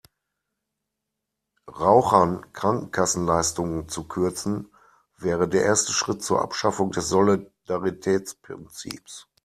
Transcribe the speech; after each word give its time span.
Rauchern 1.67 2.51
Krankenkassenleistungen 2.53 3.87
zu 3.87 4.07
kürzen, 4.07 4.71
wäre 5.15 5.47
der 5.47 5.61
erste 5.61 5.93
Schritt 5.93 6.23
zur 6.23 6.41
Abschaffung 6.41 6.89
des 6.89 7.07
Solidaritätsprinzips. 7.09 9.27